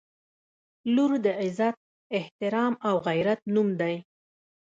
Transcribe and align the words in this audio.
•لور 0.93 1.11
د 1.25 1.27
عزت، 1.41 1.75
احترام 2.17 2.73
او 2.87 2.95
غیرت 3.07 3.39
نوم 3.53 3.69
دی. 3.81 3.95